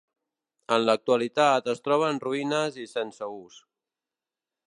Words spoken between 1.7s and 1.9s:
es